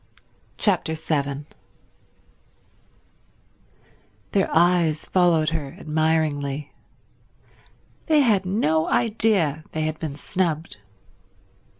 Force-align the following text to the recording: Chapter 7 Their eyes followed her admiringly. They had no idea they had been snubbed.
Chapter 0.57 0.95
7 0.95 1.45
Their 4.31 4.49
eyes 4.51 5.05
followed 5.05 5.49
her 5.51 5.75
admiringly. 5.79 6.71
They 8.07 8.21
had 8.21 8.43
no 8.43 8.89
idea 8.89 9.63
they 9.73 9.81
had 9.83 9.99
been 9.99 10.15
snubbed. 10.15 10.77